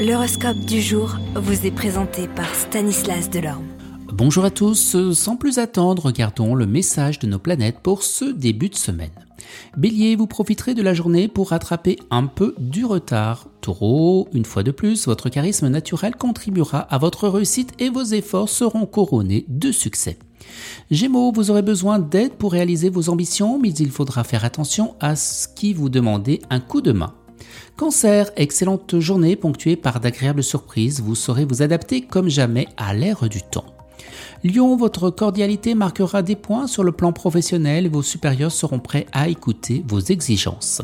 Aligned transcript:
L'horoscope 0.00 0.60
du 0.60 0.80
jour 0.80 1.18
vous 1.34 1.66
est 1.66 1.70
présenté 1.70 2.26
par 2.26 2.54
Stanislas 2.54 3.28
Delorme. 3.28 3.66
Bonjour 4.10 4.46
à 4.46 4.50
tous, 4.50 4.96
sans 5.12 5.36
plus 5.36 5.58
attendre, 5.58 6.06
regardons 6.06 6.54
le 6.54 6.64
message 6.64 7.18
de 7.18 7.26
nos 7.26 7.38
planètes 7.38 7.80
pour 7.80 8.02
ce 8.02 8.24
début 8.24 8.70
de 8.70 8.76
semaine. 8.76 9.10
Bélier, 9.76 10.16
vous 10.16 10.26
profiterez 10.26 10.72
de 10.72 10.80
la 10.80 10.94
journée 10.94 11.28
pour 11.28 11.50
rattraper 11.50 11.98
un 12.10 12.24
peu 12.24 12.54
du 12.56 12.86
retard. 12.86 13.48
Taureau, 13.60 14.26
une 14.32 14.46
fois 14.46 14.62
de 14.62 14.70
plus, 14.70 15.04
votre 15.06 15.28
charisme 15.28 15.68
naturel 15.68 16.16
contribuera 16.16 16.78
à 16.78 16.96
votre 16.96 17.28
réussite 17.28 17.74
et 17.78 17.90
vos 17.90 18.02
efforts 18.02 18.48
seront 18.48 18.86
couronnés 18.86 19.44
de 19.48 19.70
succès. 19.70 20.18
Gémeaux, 20.90 21.30
vous 21.30 21.50
aurez 21.50 21.60
besoin 21.60 21.98
d'aide 21.98 22.32
pour 22.32 22.52
réaliser 22.52 22.88
vos 22.88 23.10
ambitions, 23.10 23.58
mais 23.58 23.68
il 23.68 23.90
faudra 23.90 24.24
faire 24.24 24.46
attention 24.46 24.94
à 24.98 25.14
ce 25.14 25.46
qui 25.46 25.74
vous 25.74 25.90
demandez 25.90 26.40
un 26.48 26.60
coup 26.60 26.80
de 26.80 26.92
main. 26.92 27.12
Cancer, 27.76 28.30
excellente 28.36 28.98
journée 28.98 29.36
ponctuée 29.36 29.76
par 29.76 30.00
d'agréables 30.00 30.42
surprises, 30.42 31.00
vous 31.00 31.14
saurez 31.14 31.44
vous 31.44 31.62
adapter 31.62 32.02
comme 32.02 32.28
jamais 32.28 32.68
à 32.76 32.94
l'ère 32.94 33.28
du 33.28 33.42
temps. 33.42 33.66
Lion, 34.44 34.76
votre 34.76 35.10
cordialité 35.10 35.74
marquera 35.74 36.22
des 36.22 36.36
points 36.36 36.66
sur 36.66 36.82
le 36.82 36.92
plan 36.92 37.12
professionnel 37.12 37.88
vos 37.88 38.02
supérieurs 38.02 38.52
seront 38.52 38.78
prêts 38.78 39.06
à 39.12 39.28
écouter 39.28 39.84
vos 39.86 40.00
exigences. 40.00 40.82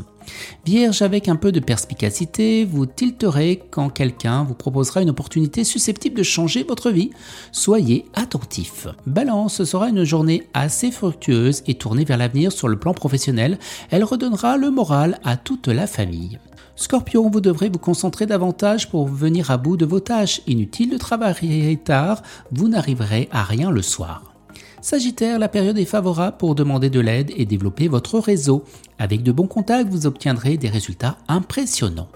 Vierge, 0.65 1.03
avec 1.03 1.29
un 1.29 1.37
peu 1.37 1.53
de 1.53 1.61
perspicacité, 1.61 2.65
vous 2.65 2.87
tilterez 2.87 3.63
quand 3.71 3.89
quelqu'un 3.89 4.45
vous 4.45 4.55
proposera 4.55 5.03
une 5.03 5.11
opportunité 5.11 5.65
susceptible 5.65 6.17
de 6.17 6.23
changer 6.23 6.65
votre 6.65 6.91
vie. 6.91 7.11
Soyez 7.53 8.07
attentif. 8.15 8.89
Balance, 9.07 9.55
ce 9.57 9.65
sera 9.65 9.89
une 9.89 10.05
journée 10.05 10.49
assez 10.55 10.91
fructueuse 10.91 11.63
et 11.67 11.75
tournée 11.75 12.05
vers 12.05 12.19
l'avenir 12.19 12.53
sur 12.53 12.69
le 12.69 12.79
plan 12.79 12.95
professionnel. 12.95 13.59
Elle 13.91 14.05
redonnera 14.05 14.57
le 14.57 14.71
moral 14.71 15.19
à 15.25 15.37
toute 15.37 15.69
la 15.69 15.87
famille. 15.87 16.39
Scorpion, 16.77 17.31
vous 17.31 17.41
devrez 17.41 17.71
vous 17.71 17.79
concentrer 17.79 18.27
davantage 18.27 18.91
pour 18.91 19.09
venir 19.09 19.51
à 19.51 19.57
bout 19.57 19.79
de 19.79 19.87
vos 19.87 20.01
tâches. 20.01 20.43
Inutile 20.47 20.91
de 20.91 20.99
travailler 20.99 21.77
tard, 21.79 22.23
vous 22.53 22.69
n'arriverez 22.69 23.29
à 23.33 23.45
rien 23.45 23.71
le 23.71 23.83
soir. 23.83 24.36
Sagittaire, 24.81 25.39
la 25.39 25.49
période 25.49 25.79
est 25.79 25.85
favorable 25.85 26.37
pour 26.37 26.55
demander 26.55 26.91
de 26.91 27.01
l'aide 27.01 27.33
et 27.37 27.45
développer 27.45 27.89
votre 27.89 28.19
réseau. 28.19 28.65
Avec 28.99 29.23
de 29.23 29.33
bons 29.33 29.47
contacts, 29.47 29.91
vous 29.91 30.07
obtiendrez 30.07 30.57
des 30.57 30.69
résultats 30.69 31.19
impressionnants. 31.29 32.09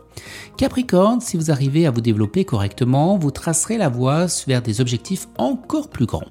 Capricorne, 0.57 1.21
si 1.21 1.37
vous 1.37 1.51
arrivez 1.51 1.87
à 1.87 1.91
vous 1.91 2.01
développer 2.01 2.45
correctement, 2.45 3.17
vous 3.17 3.31
tracerez 3.31 3.79
la 3.79 3.89
voie 3.89 4.27
vers 4.47 4.63
des 4.63 4.81
objectifs 4.81 5.29
encore 5.39 5.89
plus 5.89 6.07
grands. 6.07 6.29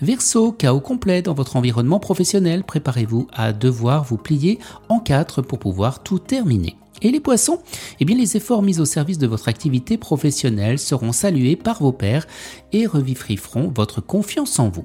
Verseau, 0.00 0.52
chaos 0.52 0.80
complet 0.80 1.22
dans 1.22 1.34
votre 1.34 1.56
environnement 1.56 2.00
professionnel, 2.00 2.64
préparez-vous 2.64 3.28
à 3.32 3.52
devoir 3.52 4.04
vous 4.04 4.18
plier 4.18 4.58
en 4.88 4.98
quatre 4.98 5.42
pour 5.42 5.58
pouvoir 5.58 6.02
tout 6.02 6.18
terminer. 6.18 6.76
Et 7.00 7.10
les 7.10 7.20
poissons? 7.20 7.58
Eh 7.98 8.04
bien, 8.04 8.16
les 8.16 8.36
efforts 8.36 8.62
mis 8.62 8.78
au 8.78 8.84
service 8.84 9.18
de 9.18 9.26
votre 9.26 9.48
activité 9.48 9.96
professionnelle 9.96 10.78
seront 10.78 11.12
salués 11.12 11.56
par 11.56 11.82
vos 11.82 11.92
pairs 11.92 12.26
et 12.72 12.86
revivifieront 12.86 13.72
votre 13.74 14.00
confiance 14.00 14.58
en 14.58 14.68
vous. 14.68 14.84